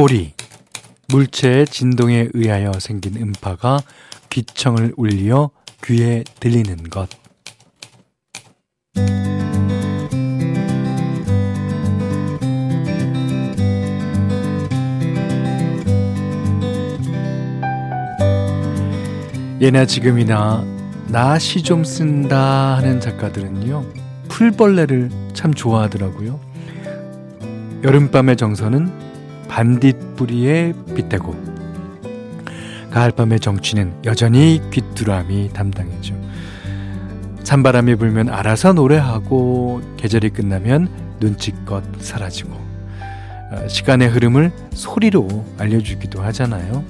[0.00, 0.32] 소리,
[1.08, 3.80] 물체의 진동에 의하여 생긴 음파가
[4.30, 5.50] 귀청을 울려
[5.84, 7.06] 귀에 들리는 것.
[19.60, 20.64] 예나 지금이나
[21.08, 23.84] 나 시 좀 쓴다 하는 작가들은요
[24.30, 26.40] 풀벌레를 참 좋아하더라고요.
[27.84, 29.09] 여름밤의 정서는
[29.50, 31.34] 반딧불이에 빗대고
[32.92, 36.14] 가을밤의 정취는 여전히 귀뚜라미 담당이죠.
[37.42, 46.84] 찬바람이 불면 알아서 노래하고 계절이 끝나면 눈치껏 사라지고 어, 시간의 흐름을 소리로 알려주기도 하잖아요.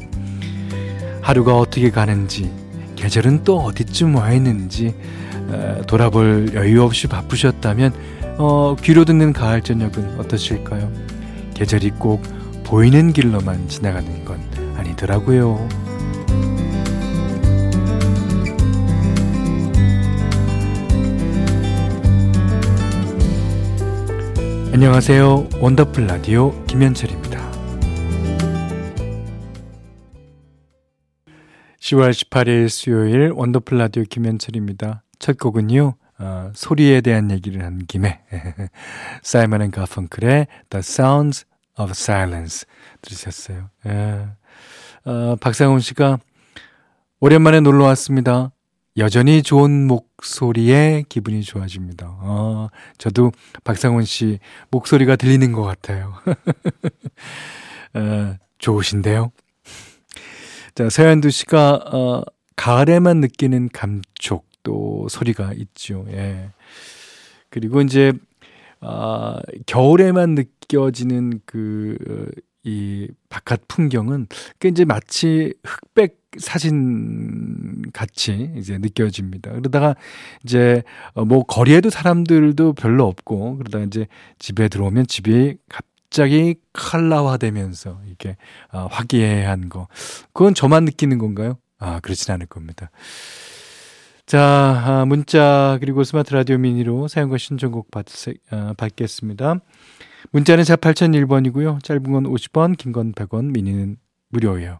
[1.22, 2.50] 하루가 어떻게 가는지
[2.96, 4.94] 계절은 또 어디쯤 와 있는지
[5.48, 7.94] 어, 돌아볼 여유 없이 바쁘셨다면
[8.36, 10.90] 어, 귀로 듣는 가을 저녁은 어떠실까요?
[11.54, 12.22] 계절이 꼭
[12.70, 14.38] 보이는 길로만 지나가는 건
[14.76, 15.68] 아니더라고요.
[24.72, 25.48] 안녕하세요.
[25.60, 27.50] 원더풀 라디오 김현철입니다.
[31.80, 35.02] 10월 18일 수요일 원더풀 라디오 김현철입니다.
[35.18, 35.94] 첫 곡은요.
[36.20, 38.20] 어, 소리에 대한 얘기를 한 김에
[39.24, 41.49] 사이먼 앤 가펑클의 The Sounds
[41.80, 42.66] of Silence
[43.02, 43.70] 들으셨어요.
[43.86, 44.28] 예.
[45.04, 46.18] 어, 박상훈 씨가
[47.20, 48.52] 오랜만에 놀러 왔습니다.
[48.96, 52.06] 여전히 좋은 목소리에 기분이 좋아집니다.
[52.20, 53.32] 어, 저도
[53.64, 54.38] 박상훈 씨
[54.70, 56.14] 목소리가 들리는 것 같아요.
[57.94, 59.32] 어, 좋으신데요?
[60.74, 62.22] 자, 서현두 씨가, 어,
[62.56, 66.04] 가을에만 느끼는 감촉, 또 소리가 있죠.
[66.08, 66.50] 예.
[67.48, 68.12] 그리고 이제,
[68.80, 71.96] 아, 겨울에만 느껴지는 그,
[72.62, 74.26] 이 바깥 풍경은
[74.58, 79.50] 그 이제 마치 흑백 사진 같이 이제 느껴집니다.
[79.52, 79.96] 그러다가
[80.44, 80.82] 이제
[81.14, 84.06] 어, 뭐 거리에도 사람들도 별로 없고 그러다가 이제
[84.38, 88.36] 집에 들어오면 집이 갑자기 칼라화되면서 이게
[88.70, 89.88] 아, 화기애애한 거
[90.32, 91.56] 그건 저만 느끼는 건가요?
[91.78, 92.90] 아 그렇진 않을 겁니다.
[94.30, 94.40] 자,
[94.86, 98.06] 아, 문자 그리고 스마트 라디오 미니로 사연과 신청곡 받,
[98.52, 99.56] 아, 받겠습니다.
[100.30, 101.82] 문자는 샵 8001번이고요.
[101.82, 103.96] 짧은 건 50원, 긴 건 100원, 미니는
[104.28, 104.78] 무료예요.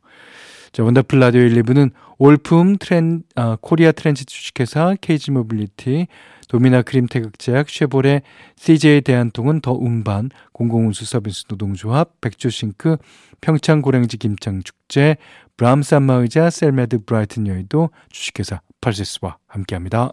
[0.71, 6.07] 자, 원더풀 라디오 1, 2부는 올품 트렌, 아, 코리아 트렌지 주식회사 KG 모빌리티,
[6.49, 8.23] 도미나 크림 태극제약, 쉐보레,
[8.55, 12.99] CJ 대한통운 더 운반, 공공운수 서비스 노동조합, 백조싱크,
[13.41, 15.17] 평창 고랭지 김장 축제,
[15.57, 20.13] 브람스 안마의자, 셀메드 브라이튼 여의도 주식회사 펄세스와 함께합니다.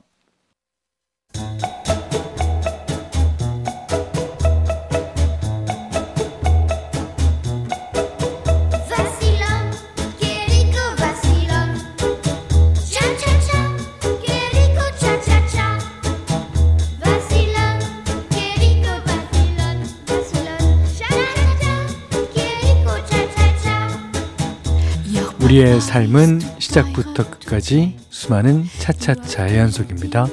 [25.47, 30.27] 우리의 삶은 시작부터 끝까지 수많은 차차차의 연속입니다.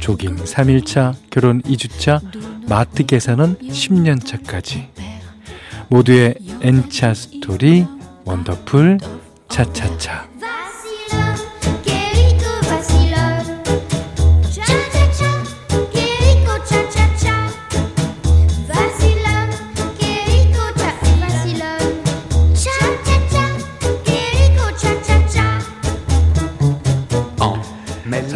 [0.00, 2.22] 조깅 3일차, 결혼 2주차,
[2.66, 4.86] 마트 계산은 10년차까지.
[5.88, 7.84] 모두의 N차 스토리,
[8.24, 8.96] 원더풀,
[9.50, 10.35] 차차차.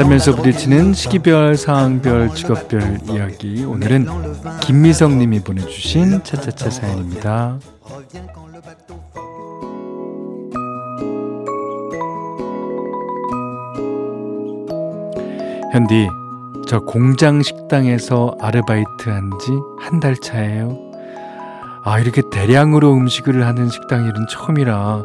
[0.01, 3.65] 살면서 부딪히는 시기별, 상황별, 직업별 이야기.
[3.65, 4.07] 오늘은
[4.61, 7.59] 김미성 님이 보내주신 차차차 사연입니다.
[15.73, 16.09] 현디,
[16.67, 20.79] 저 공장 식당에서 아르바이트 한지 한 달 차예요.
[21.85, 25.05] 아, 이렇게 대량으로 음식을 하는 식당 일은 처음이라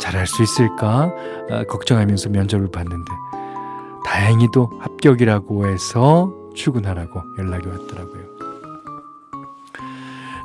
[0.00, 1.10] 잘할 수 있을까?
[1.50, 3.12] 아, 걱정하면서 면접을 봤는데
[4.06, 8.22] 다행히도 합격이라고 해서 출근하라고 연락이 왔더라고요.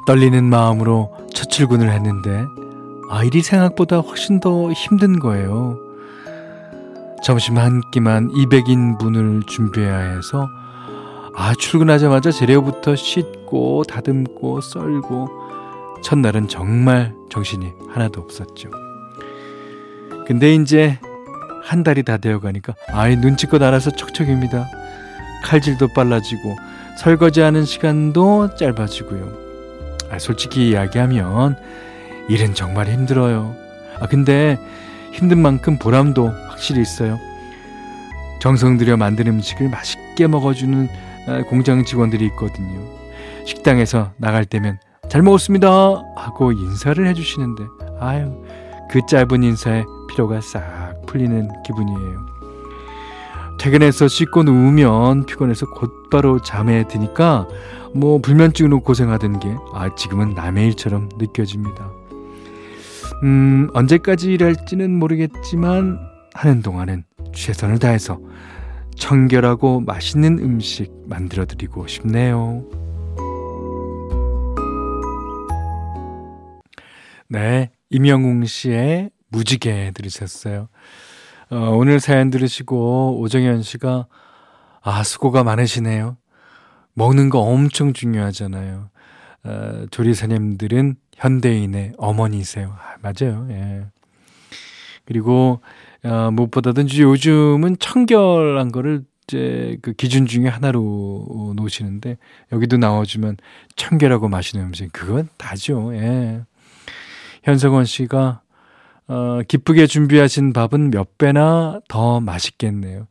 [0.06, 2.46] 떨리는 마음으로 첫 출근을 했는데
[3.10, 5.78] 아 일이 생각보다 훨씬 더 힘든 거예요.
[7.24, 10.48] 점심 한 끼만 200인분을 준비해야 해서
[11.36, 15.28] 아 출근하자마자 재료부터 씻고 다듬고 썰고
[16.04, 18.70] 첫날은 정말 정신이 하나도 없었죠.
[20.26, 21.00] 근데 이제
[21.68, 24.70] 한 달이 다 되어 가니까 아이 눈치껏 알아서 척척입니다.
[25.44, 26.56] 칼질도 빨라지고
[26.98, 29.48] 설거지하는 시간도 짧아지고요.
[30.10, 31.58] 아, 솔직히 이야기하면
[32.30, 33.54] 일은 정말 힘들어요.
[34.00, 34.58] 아, 근데
[35.12, 37.20] 힘든 만큼 보람도 확실히 있어요.
[38.40, 40.88] 정성 들여 만든 음식을 맛있게 먹어주는
[41.28, 42.80] 아, 공장 직원들이 있거든요.
[43.46, 44.80] 식당에서 나갈 때면
[45.10, 45.68] 잘 먹었습니다
[46.16, 47.64] 하고 인사를 해주시는데
[48.00, 48.44] 아유
[48.90, 50.77] 그 짧은 인사에 피로가 싹
[51.08, 52.38] 풀리는 기분이에요.
[53.60, 57.48] 퇴근해서 씻고 누우면 피곤해서 곧바로 잠에 드니까
[57.94, 61.92] 뭐 불면증으로 고생하던 게 아, 지금은 남의 일처럼 느껴집니다.
[63.24, 66.00] 음, 언제까지 일할지는 모르겠지만
[66.34, 68.20] 하는 동안은 최선을 다해서
[68.96, 72.64] 청결하고 맛있는 음식 만들어 드리고 싶네요.
[77.30, 80.70] 네, 임영웅 씨의 무지개 들으셨어요.
[81.50, 84.08] 어, 오늘 사연 들으시고 오정현 씨가
[84.82, 86.18] 아 수고가 많으시네요.
[86.94, 88.90] 먹는 거 엄청 중요하잖아요.
[89.44, 92.76] 어, 조리사님들은 현대인의 어머니세요.
[92.78, 93.48] 아, 맞아요.
[93.50, 93.86] 예.
[95.06, 95.62] 그리고
[96.04, 102.18] 어, 무엇보다도 요즘은 청결한 거를 이제 그 기준 중에 하나로 놓으시는데
[102.52, 103.38] 여기도 나와주면
[103.76, 105.94] 청결하고 맛있는 음식 그건 다죠.
[105.96, 106.42] 예.
[107.44, 108.42] 현석원 씨가
[109.08, 113.08] 어, 기쁘게 준비하신 밥은 몇 배나 더 맛있겠네요.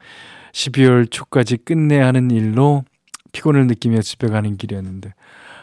[0.53, 2.85] 12월 초까지 끝내야 하는 일로
[3.33, 5.13] 피곤을 느끼며 집에 가는 길이었는데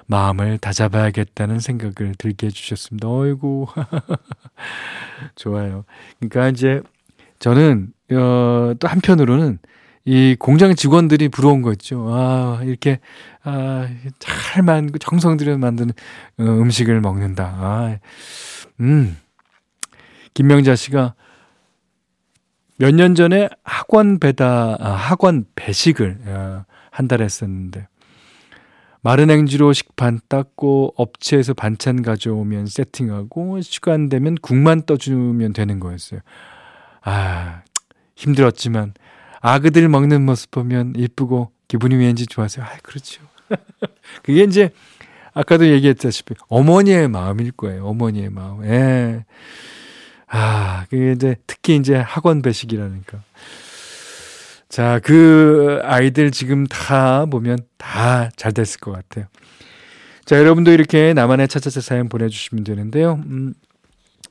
[0.05, 3.07] 마음을 다잡아야겠다는 생각을 들게 해주셨습니다.
[3.07, 3.67] 어이구.
[5.35, 5.85] 좋아요.
[6.19, 6.81] 그러니까 이제
[7.39, 9.59] 저는, 어, 또 한편으로는
[10.05, 12.07] 이 공장 직원들이 부러운 거 있죠.
[12.13, 12.99] 아, 이렇게,
[13.43, 13.87] 아,
[14.19, 15.93] 잘 만, 정성 들여 만드는
[16.39, 17.43] 어, 음식을 먹는다.
[17.57, 17.97] 아,
[18.81, 19.17] 음.
[20.33, 21.15] 김명자 씨가
[22.79, 27.87] 몇 년 전에 학원 배다, 아, 학원 배식을 어, 한달 했었는데,
[29.01, 36.21] 마른 행주로 식판 닦고 업체에서 반찬 가져오면 세팅하고 시간 되면 국만 떠주면 되는 거였어요.
[37.03, 37.61] 아,
[38.15, 38.93] 힘들었지만
[39.41, 42.65] 아그들 먹는 모습 보면 이쁘고 기분이 왠지 좋았어요.
[42.65, 43.21] 아, 그렇죠.
[44.23, 44.69] 그게 이제
[45.33, 47.85] 아까도 얘기했다시피 어머니의 마음일 거예요.
[47.85, 48.63] 어머니의 마음.
[48.65, 49.25] 예.
[50.35, 53.21] 아, 그게 이제 특히 이제 학원 배식이라니까.
[54.67, 59.25] 자, 그 아이들 지금 다 보면 다 잘 됐을 것 같아요.
[60.25, 63.21] 자, 여러분도 이렇게 나만의 차차차 사연 보내주시면 되는데요.
[63.27, 63.53] 음,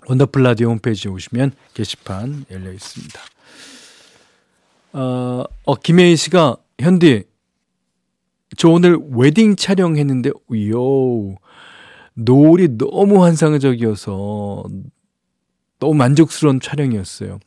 [0.08, 3.20] 원더풀 라디오 홈페이지에 오시면 게시판 열려 있습니다.
[4.94, 7.22] 어, 어 김혜희 씨가 현디
[8.56, 11.36] 저 오늘 웨딩 촬영했는데 요
[12.14, 14.64] 노을이 너무 환상적이어서
[15.82, 17.40] 너무 만족스러운 촬영이었어요.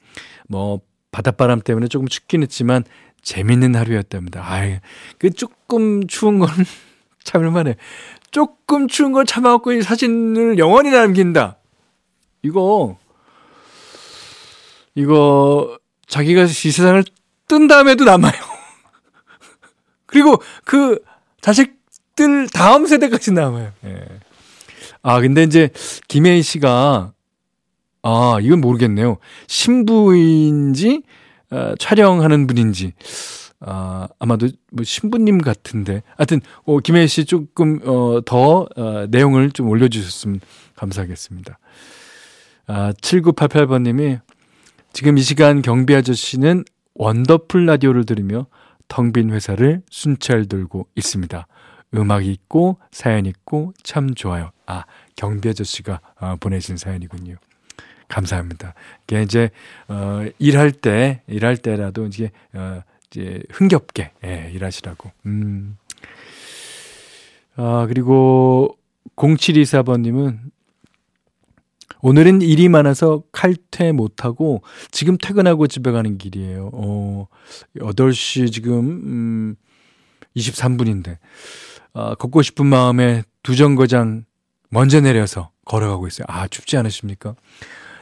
[0.49, 2.83] 뭐 바닷바람 때문에 조금 춥긴 했지만
[3.21, 4.43] 재밌는 하루였답니다.
[4.45, 4.79] 아이,
[5.17, 6.49] 그 조금 추운 건
[7.23, 7.77] 참을만해.
[8.31, 11.57] 조금 추운 걸 참아갖고 이 사진을 영원히 남긴다.
[12.41, 12.97] 이거,
[14.95, 17.05] 이거, 자기가 이 세상을
[17.47, 18.33] 뜬 다음에도 남아요.
[20.05, 20.99] 그리고 그
[21.39, 23.71] 자식들 다음 세대까지 남아요.
[23.85, 24.05] 예.
[25.01, 25.69] 아, 근데 이제
[26.09, 27.14] 김혜희 씨가
[28.07, 29.17] 아, 이건 모르겠네요.
[29.47, 31.01] 신부인지
[31.49, 32.93] 어, 촬영하는 분인지
[33.61, 36.03] 아, 아마도 뭐 신부님 같은데.
[36.15, 40.39] 하여튼 어, 김혜희 씨 조금 어, 더 어, 내용을 좀 올려 주셨으면
[40.75, 41.57] 감사하겠습니다.
[42.67, 44.19] 아, 7988번 님이
[44.93, 46.63] 지금 이 시간 경비 아저씨는
[46.93, 48.45] 원더풀 라디오를 들으며
[48.87, 51.47] 텅 빈 회사를 순찰 돌고 있습니다.
[51.95, 54.51] 음악 있고 사연 있고 참 좋아요.
[54.67, 54.83] 아,
[55.15, 57.37] 경비 아저씨가 어, 보내신 사연이군요.
[58.15, 58.73] 감사합니다.
[59.03, 59.49] 이게 이제
[59.89, 65.11] 어 일할 때 일할 때라도 이제 어 이제 흥겹게 예, 일하시라고.
[65.25, 65.77] 음.
[67.57, 68.77] 아, 그리고
[69.17, 70.39] 0724번 님은
[72.01, 76.69] 오늘은 일이 많아서 칼퇴 못하고 지금 퇴근하고 집에 가는 길이에요.
[76.73, 77.27] 어,
[77.77, 79.55] 8시 지금, 음,
[80.35, 81.17] 23분인데,
[81.93, 84.25] 아, 걷고 싶은 마음에 두 정거장
[84.69, 86.25] 먼저 내려서 걸어가고 있어요.
[86.29, 87.35] 아, 춥지 않으십니까?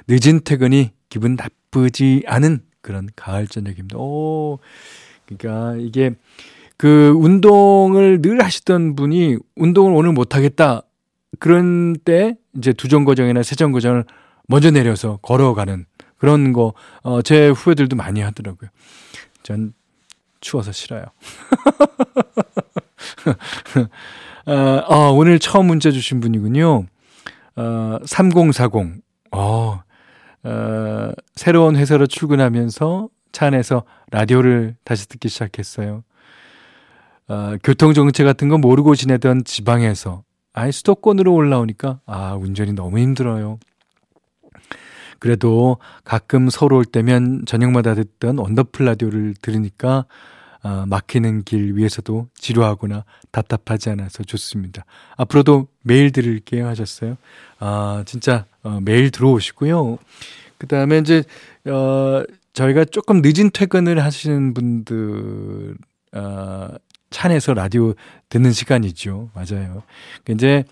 [0.07, 3.97] 늦은 퇴근이 기분 나쁘지 않은 그런 가을 저녁입니다.
[3.97, 4.59] 오,
[5.25, 6.11] 그러니까 이게
[6.77, 10.81] 그 운동을 늘 하시던 분이 운동을 오늘 못 하겠다.
[11.39, 14.03] 그런 때 이제 두정거장이나 세정거장을
[14.47, 15.85] 먼저 내려서 걸어가는
[16.17, 18.69] 그런 거, 어, 제 후배들도 많이 하더라고요.
[19.43, 19.73] 전
[20.39, 21.05] 추워서 싫어요.
[24.45, 26.85] 어, 어, 오늘 처음 문자 주신 분이군요.
[27.55, 29.01] 어, 3040.
[29.31, 29.81] 어,
[30.43, 36.03] 어, 새로운 회사로 출근하면서 차 안에서 라디오를 다시 듣기 시작했어요.
[37.27, 40.23] 어, 교통 정체 같은 거 모르고 지내던 지방에서
[40.53, 43.57] 아이, 수도권으로 올라오니까, 아, 운전이 너무 힘들어요.
[45.17, 50.05] 그래도 가끔 서울 올 때면 저녁마다 듣던 원더풀 라디오를 들으니까
[50.63, 54.85] 아, 막히는 길 위에서도 지루하거나 답답하지 않아서 좋습니다.
[55.17, 57.17] 앞으로도 매일 들을게요 하셨어요.
[57.59, 59.97] 아, 진짜 어, 매일 들어오시고요.
[60.57, 61.23] 그 다음에 이제,
[61.67, 65.75] 어, 저희가 조금 늦은 퇴근을 하시는 분들,
[66.13, 66.69] 어,
[67.09, 67.93] 차 안에서 라디오
[68.29, 69.29] 듣는 시간이죠.
[69.33, 69.83] 맞아요.
[70.29, 70.63] 이제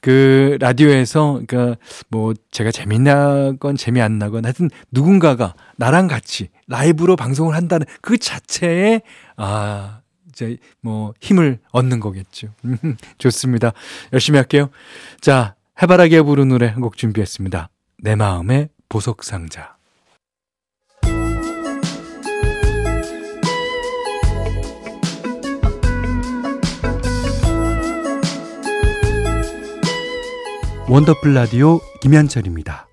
[0.00, 1.76] 그 라디오에서 그러니까
[2.08, 9.00] 뭐 제가 재미나건 재미 안 나건 하여튼 누군가가 나랑 같이 라이브로 방송을 한다는 그 자체에
[9.36, 12.48] 아 이제 뭐 힘을 얻는 거겠죠.
[13.18, 13.72] 좋습니다.
[14.12, 14.70] 열심히 할게요.
[15.20, 17.70] 자, 해바라기에 부른 노래 한 곡 준비했습니다.
[17.98, 19.76] 내 마음의 보석 상자.
[30.88, 32.86] 원더풀 라디오 김현철입니다.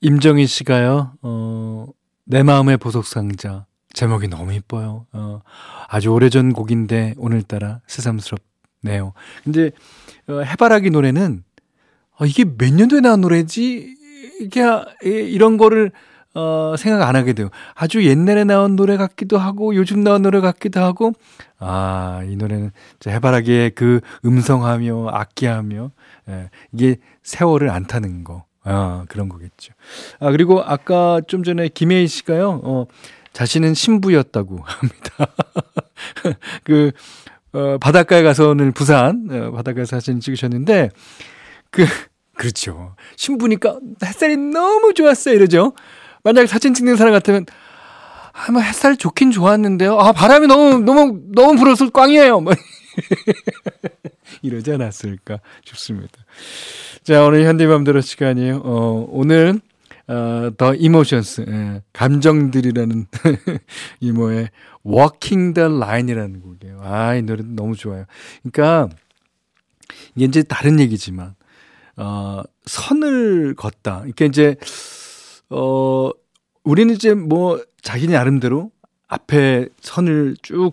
[0.00, 1.86] 임정희 씨가요, 어,
[2.24, 3.66] 내 마음의 보석상자.
[3.94, 5.06] 제목이 너무 이뻐요.
[5.12, 5.40] 어,
[5.88, 9.14] 아주 오래전 곡인데 오늘따라 새삼스럽네요.
[9.44, 9.70] 근데,
[10.28, 11.44] 어, 해바라기 노래는,
[12.18, 13.96] 어, 이게 몇 년도에 나온 노래지?
[14.40, 14.62] 이게,
[15.02, 15.92] 이런 거를,
[16.34, 17.48] 어, 생각 안 하게 돼요.
[17.74, 21.12] 아주 옛날에 나온 노래 같기도 하고, 요즘 나온 노래 같기도 하고,
[21.58, 22.72] 아, 이 노래는
[23.06, 25.90] 해바라기의 그 음성하며, 악기하며,
[26.28, 28.44] 예, 이게 세월을 안 타는 거.
[28.64, 29.74] 아, 그런 거겠죠.
[30.18, 32.86] 아, 그리고 아까 좀 전에 김혜희 씨가요, 어,
[33.34, 35.26] 자신은 신부였다고 합니다.
[36.62, 36.92] 그,
[37.52, 40.90] 어, 바닷가에 가서 오늘 부산, 어, 바닷가에 사진 찍으셨는데,
[41.70, 41.84] 그,
[42.36, 42.94] 그렇죠.
[43.16, 45.34] 신부니까 햇살이 너무 좋았어요.
[45.34, 45.74] 이러죠.
[46.22, 47.44] 만약 사진 찍는 사람 같으면,
[48.32, 49.98] 아, 뭐 햇살 좋긴 좋았는데요.
[49.98, 52.40] 아, 바람이 너무, 너무, 너무 불어서 꽝이에요.
[52.40, 52.54] 뭐.
[54.42, 56.24] 이러지 않았을까 싶습니다.
[57.02, 58.62] 자, 오늘 현대맘대로 시간이에요.
[58.64, 59.60] 어, 오늘,
[60.06, 63.06] 어, 더 이모션스, 예, 감정들이라는
[64.00, 64.50] 이모의
[64.86, 66.80] Walking the Line이라는 곡이에요.
[66.82, 68.04] 아, 이 노래 너무 좋아요.
[68.42, 68.94] 그러니까,
[70.14, 71.34] 이게 이제 다른 얘기지만,
[71.96, 74.02] 어, 선을 걷다.
[74.04, 74.56] 이렇게 이제,
[75.48, 76.10] 어,
[76.64, 78.70] 우리는 이제 뭐, 자기 나름대로
[79.08, 80.72] 앞에 선을 쭉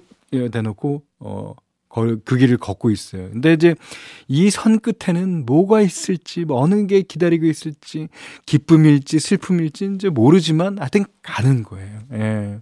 [0.52, 1.56] 대놓고, 어,
[1.94, 3.30] 그 길을 걷고 있어요.
[3.32, 3.76] 근데 이제
[4.28, 8.08] 이 선 끝에는 뭐가 있을지, 뭐 어느 게 기다리고 있을지,
[8.46, 12.00] 기쁨일지, 슬픔일지 이제 모르지만 하여튼 가는 거예요.
[12.14, 12.60] 예.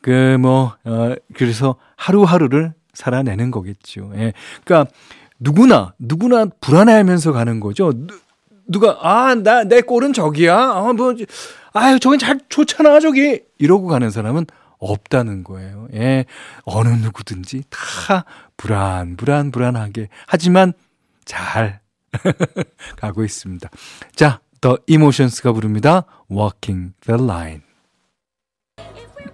[0.00, 4.12] 그, 뭐, 어, 그래서 하루하루를 살아내는 거겠죠.
[4.16, 4.32] 예.
[4.64, 4.90] 그러니까
[5.40, 7.92] 누구나, 누구나 불안해 하면서 가는 거죠.
[7.94, 8.14] 누,
[8.66, 10.56] 누가, 아, 나, 내 꼴은 저기야?
[10.56, 11.14] 아, 뭐,
[11.72, 13.40] 아유, 저긴 잘 좋잖아, 저기.
[13.58, 14.46] 이러고 가는 사람은
[14.78, 15.88] 없다는 거예요.
[15.94, 16.24] 예.
[16.64, 18.24] 어느 누구든지 다
[18.56, 20.08] 불안, 불안, 불안하게.
[20.26, 20.72] 하지만
[21.24, 21.80] 잘
[22.96, 23.68] 가고 있습니다.
[24.14, 26.04] 자, 더 이모션스가 부릅니다.
[26.30, 27.62] Walking the Line.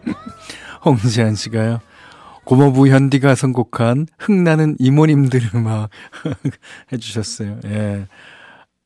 [0.85, 1.81] 홍지한 씨가요.
[2.45, 5.89] 고모부 현디가 선곡한 흥나는 이모님들 음악
[6.93, 7.61] 해주셨어요.
[7.65, 8.07] 예.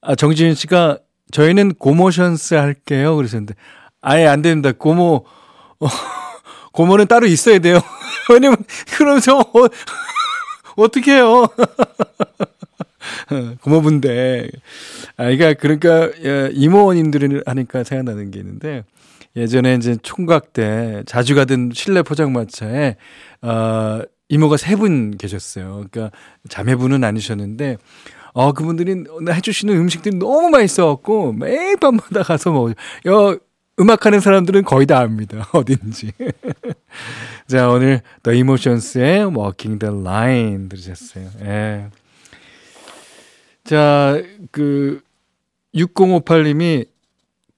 [0.01, 0.99] 아, 정지윤 씨가
[1.33, 3.17] 저희는 고모션스 할게요.
[3.17, 3.55] 그러셨는데,
[4.01, 4.71] 아예 안 됩니다.
[4.73, 5.25] 고모,
[5.81, 5.87] 어,
[6.79, 7.81] 고모는 따로 있어야 돼요.
[8.31, 8.57] 왜냐면,
[8.97, 9.47] 그러면서, 어,
[10.77, 11.49] 어떻게 해요?
[13.63, 14.49] 고모분데.
[15.17, 16.11] 아, 그러니까, 그러니까,
[16.53, 18.85] 이모님들을 하니까 생각나는 게 있는데,
[19.35, 22.95] 예전에 이제 총각 때 자주 가던 실내 포장마차에,
[23.43, 25.85] 어, 이모가 세 분 계셨어요.
[25.91, 26.17] 그러니까
[26.49, 27.77] 자매분은 아니셨는데,
[28.35, 32.75] 어, 그분들이 해주시는 음식들이 너무 맛있어갖고 매일 밤마다 가서 먹어요.
[33.81, 35.49] 음악하는 사람들은 거의 다 압니다.
[35.53, 36.13] 어딘지.
[37.47, 41.31] 자, 오늘 The Emotions의 Walking the Line 들으셨어요.
[41.43, 41.87] 예.
[43.65, 44.21] 자,
[44.51, 45.01] 그,
[45.75, 46.87] 6058님이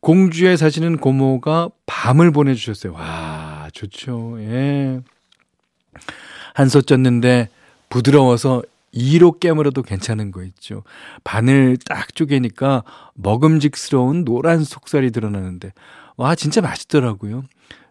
[0.01, 2.93] 공주에 사시는 고모가 밤을 보내주셨어요.
[2.95, 4.37] 와, 좋죠.
[4.41, 5.01] 예.
[6.55, 7.49] 한솥 쪘는데
[7.89, 8.63] 부드러워서
[8.95, 10.83] 2로 깨물어도 괜찮은 거 있죠.
[11.23, 12.83] 바늘 딱 쪼개니까
[13.15, 15.73] 먹음직스러운 노란 속살이 드러나는데
[16.21, 17.45] 와, 진짜 맛있더라고요.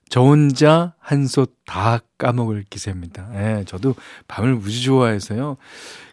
[0.07, 3.27] 저 혼자 한솥 다 까먹을 기세입니다.
[3.33, 3.95] 예, 저도
[4.27, 5.57] 밤을 무지 좋아해서요.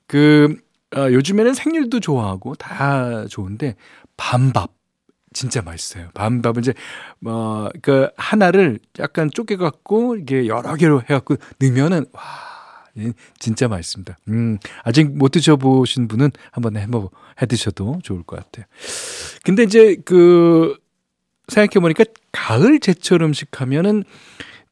[0.06, 0.56] 그,
[0.96, 3.76] 어, 요즘에는 생일도 좋아하고 다 좋은데,
[4.16, 4.74] 밤밥.
[5.34, 6.08] 진짜 맛있어요.
[6.14, 6.72] 밤밥은 이제,
[7.18, 12.22] 뭐, 그, 하나를 약간 쪼개갖고, 이게 여러 개로 해갖고 넣으면은, 와,
[13.38, 14.16] 진짜 맛있습니다.
[14.28, 16.86] 음, 아직 못 드셔보신 분은 한번 해,
[17.42, 18.64] 해 드셔도 좋을 것 같아요.
[19.44, 20.78] 근데 이제 그,
[21.48, 24.04] 생각해보니까 가을 제철 음식 하면은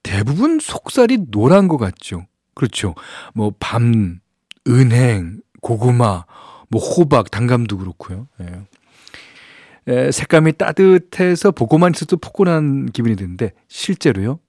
[0.03, 2.27] 대부분 속살이 노란 것 같죠.
[2.55, 2.95] 그렇죠.
[3.35, 4.21] 뭐, 밤,
[4.69, 6.25] 은행, 고구마,
[6.69, 8.29] 뭐 호박, 단감도 그렇고요.
[8.41, 8.63] 예.
[9.87, 14.41] 에, 색감이 따뜻해서 보고만 있어도 포근한 기분이 드는데 실제로요.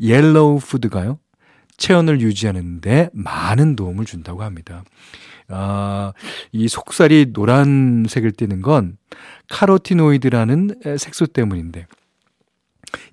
[0.00, 1.18] yellow food가요.
[1.76, 4.84] 체온을 유지하는데 많은 도움을 준다고 합니다.
[5.48, 6.12] 아,
[6.52, 8.96] 이 속살이 노란색을 띠는 건
[9.50, 11.86] 카로티노이드라는 색소 때문인데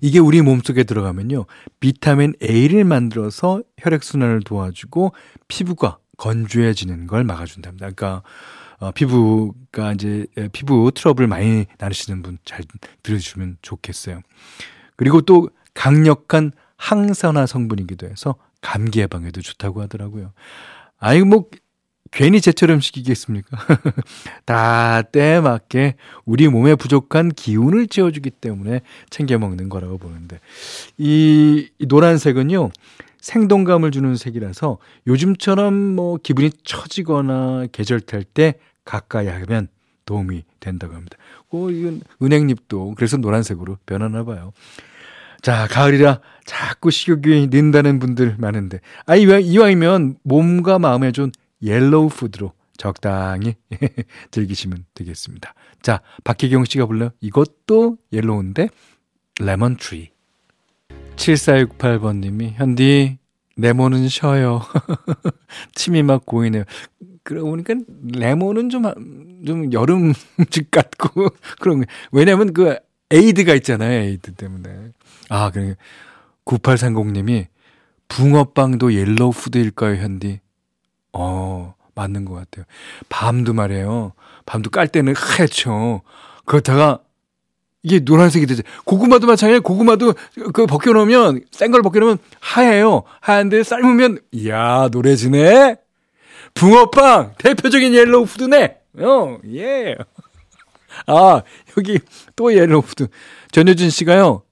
[0.00, 1.46] 이게 우리 몸속에 들어가면요.
[1.80, 5.12] 비타민 A를 만들어서 혈액순환을 도와주고
[5.48, 7.90] 피부가 건조해지는 걸 막아준답니다.
[7.90, 8.22] 그러니까
[8.78, 12.64] 어, 피부가 이제 피부 트러블 많이 나르시는 분 잘
[13.02, 14.20] 들으시면 좋겠어요.
[14.96, 20.32] 그리고 또 강력한 항산화 성분이기도 해서 감기 예방에도 좋다고 하더라고요.
[20.98, 21.50] 아이 뭐
[22.10, 23.56] 괜히 제철 음식이겠습니까?
[24.46, 30.38] 다 때에 맞게 우리 몸에 부족한 기운을 채워주기 때문에 챙겨 먹는 거라고 보는데
[30.96, 32.70] 이, 이 노란색은요
[33.20, 38.54] 생동감을 주는 색이라서 요즘처럼 뭐 기분이 처지거나 계절 탈 때
[38.84, 39.68] 가까이 하면
[40.04, 41.16] 도움이 된다고 합니다.
[41.50, 44.52] 어, 이건 은행잎도 그래서 노란색으로 변하나 봐요.
[45.42, 53.56] 자, 가을이라 자꾸 식욕이 는다는 분들 많은데, 아, 이왕이면 몸과 마음에 좀 yellow food로 적당히
[54.30, 55.54] 즐기시면 되겠습니다.
[55.82, 58.68] 자, 박혜경 씨가 불러 이것도 yellow인데,
[59.40, 60.10] Lemon Tree.
[61.16, 63.18] 7468번님이, 현디,
[63.56, 64.62] 레몬은 쉬어요.
[65.74, 66.64] 침이 막 고이네요.
[67.24, 67.74] 그러고 보니까
[68.12, 68.84] 레몬은 좀,
[69.44, 70.12] 좀 여름
[70.50, 71.30] 집 같고,
[71.60, 71.86] 그런 게.
[72.12, 72.76] 왜냐면 그
[73.12, 74.00] 에이드가 있잖아요.
[74.02, 74.70] 에이드 때문에.
[75.28, 75.76] 아, 그래.
[76.44, 77.46] 9830님이
[78.08, 80.40] 붕어빵도 yellow food일까요, 현디?
[81.12, 82.64] 어, 맞는 것 같아요.
[83.08, 84.12] 밤도 말이에요.
[84.46, 86.02] 밤도 깔 때는 하얗죠.
[86.44, 86.98] 그렇다가
[87.84, 88.62] 이게 노란색이 되죠.
[88.84, 89.60] 고구마도 마찬가지예요.
[89.62, 90.14] 고구마도
[90.52, 93.02] 그 벗겨놓으면, 생 걸 벗겨놓으면 하얘요.
[93.20, 95.76] 하얀데 삶으면, 이야, 노래지네?
[96.54, 97.34] 붕어빵!
[97.38, 98.76] 대표적인 yellow food네!
[98.98, 99.96] 어, 예.
[101.06, 101.42] 아,
[101.76, 101.98] 여기
[102.36, 103.08] 또 yellow food.
[103.50, 104.42] 전효진 씨가요,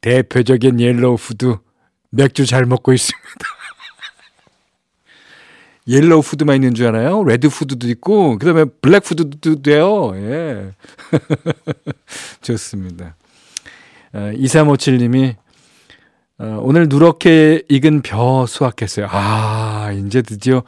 [0.00, 1.56] 대표적인 yellow food.
[2.10, 3.22] 맥주 잘 먹고 있습니다.
[5.88, 7.24] yellow food만 있는 줄 알아요?
[7.24, 10.12] red food도 있고, 그 다음에 black food도 돼요.
[10.14, 10.70] 예.
[12.42, 13.16] 좋습니다.
[14.12, 15.34] 어, 2357님이,
[16.38, 19.08] 어, 오늘 누렇게 익은 벼 수확했어요.
[19.10, 20.62] 아, 이제 드디어,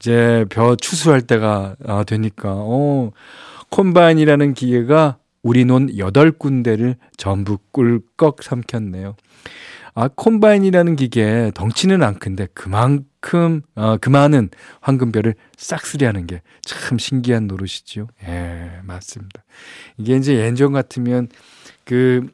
[0.00, 3.10] 이제 벼 추수할 때가 아, 되니까, 어,
[3.70, 9.16] 콤바인이라는 기계가 우리 논 8군데를 전부 꿀꺽 삼켰네요.
[9.94, 14.50] 아, 콤바인이라는 기계 덩치는 안 큰데 그만큼 어, 그 많은
[14.80, 18.08] 황금별을 싹쓸이하는 게 참 신기한 노릇이지요.
[18.26, 19.44] 예, 맞습니다.
[19.98, 21.28] 이게 이제 예전 같으면
[21.84, 22.26] 그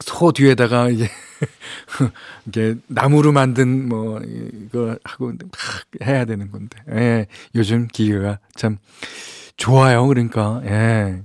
[0.00, 1.08] 소 뒤에다가 이게
[2.46, 6.78] 이게 나무로 만든 뭐 이거 하고 막 해야 되는 건데.
[6.92, 8.78] 예, 요즘 기계가 참
[9.56, 10.06] 좋아요.
[10.06, 11.22] 그러니까 예.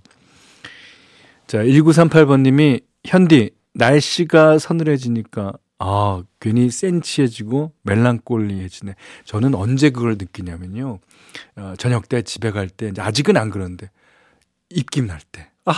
[1.47, 8.95] 자, 1938번 님이 현디 날씨가 서늘해지니까 아, 괜히 센치해지고 멜랑꼴리해지네.
[9.23, 10.99] 저는 언제 그걸 느끼냐면요.
[11.55, 13.89] 어, 저녁 때 집에 갈 때, 아직은 안 그런데,
[14.69, 15.49] 입김 날 때.
[15.63, 15.73] 아,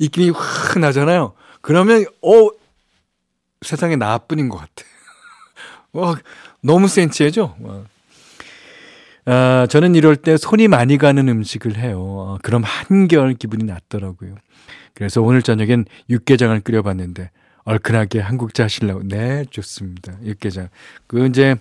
[0.00, 1.34] 입김이 확 나잖아요.
[1.60, 2.48] 그러면, 어,
[3.62, 4.84] 세상에 나뿐인 것 같아.
[5.92, 6.16] 와,
[6.60, 7.54] 너무 센치해져.
[7.60, 7.84] 와.
[9.24, 12.38] 아, 저는 이럴 때 손이 많이 가는 음식을 해요.
[12.42, 14.34] 그럼 한결 기분이 낫더라고요.
[14.94, 17.30] 그래서 오늘 저녁엔 육개장을 끓여봤는데
[17.64, 19.02] 얼큰하게 한국자 하실라고.
[19.04, 20.14] 네, 좋습니다.
[20.24, 20.68] 육개장.
[21.06, 21.54] 그 이제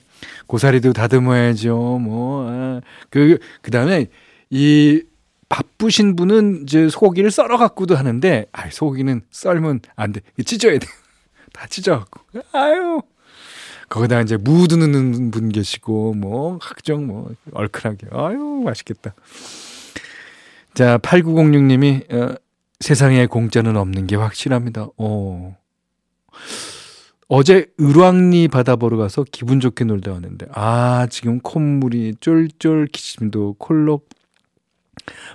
[0.47, 1.99] 고사리도 다듬어야죠.
[2.01, 4.07] 뭐, 아, 그, 그 다음에
[4.49, 5.03] 이
[5.49, 10.21] 바쁘신 분은 이제 소고기를 썰어 갖고도 하는데, 아, 소고기는 썰면 안 돼.
[10.43, 10.87] 찢어야 돼.
[11.53, 12.21] 다 찢어 갖고.
[12.53, 13.01] 아유.
[13.91, 18.07] 거기다 이제 무드 넣는 분 계시고, 뭐, 각종 뭐, 얼큰하게.
[18.11, 19.13] 아유, 맛있겠다.
[20.73, 22.35] 자, 8906님이, 어,
[22.79, 24.87] 세상에 공짜는 없는 게 확실합니다.
[24.97, 25.57] 어.
[27.27, 34.07] 어제 을왕리 바다 보러 가서 기분 좋게 놀다 왔는데, 아, 지금 콧물이 쫄쫄 기침도 콜록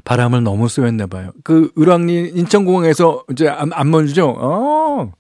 [0.05, 1.33] 바람을 너무 쏘였나 봐요.
[1.45, 4.35] 그 을왕리 인천공항에서 이제 안, 안 멀죠?
[4.39, 5.13] 어.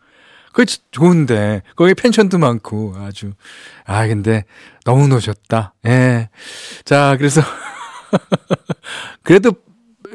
[0.56, 3.34] 그 좋은데 거기 펜션도 많고 아주
[3.84, 4.46] 아 근데
[4.86, 5.74] 너무 노셨다.
[5.84, 6.30] 예.
[6.86, 7.42] 자 그래서
[9.22, 9.52] 그래도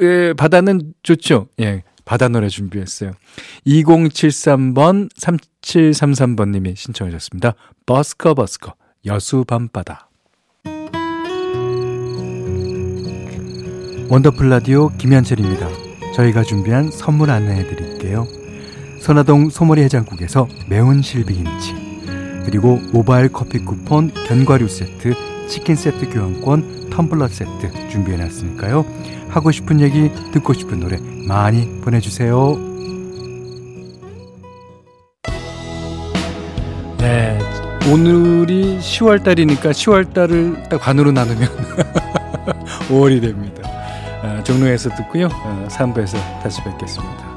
[0.00, 1.46] 예, 바다는 좋죠.
[1.60, 1.84] 예.
[2.04, 3.12] 바다 노래 준비했어요.
[3.68, 7.54] 2073번 3733번 님이 신청하셨습니다.
[7.86, 8.74] 버스커 버스커
[9.06, 10.10] 여수 밤바다.
[14.08, 15.68] 원더풀 라디오 김현철입니다.
[16.16, 18.26] 저희가 준비한 선물 안내해 드릴게요.
[19.02, 21.74] 선화동 소머리 해장국에서 매운 실비김치
[22.44, 25.14] 그리고 모바일 커피 쿠폰 견과류 세트
[25.48, 28.86] 치킨 세트 교환권 텀블러 세트 준비해 놨으니까요.
[29.28, 32.56] 하고 싶은 얘기, 듣고 싶은 노래 많이 보내주세요.
[36.98, 37.38] 네.
[37.90, 41.48] 오늘이 10월 달이니까 10월 달을 딱 반으로 나누면
[42.88, 43.68] 5월이 됩니다.
[44.22, 45.26] 아, 종로에서 듣고요.
[45.26, 47.31] 어, 3부에서 다시 뵙겠습니다.